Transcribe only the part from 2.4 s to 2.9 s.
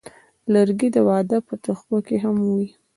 وي.